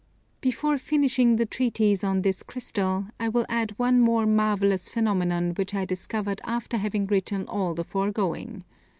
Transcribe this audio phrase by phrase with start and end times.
[0.41, 5.75] Before finishing the treatise on this Crystal, I will add one more marvellous phenomenon which
[5.75, 8.63] I discovered after having written all the foregoing.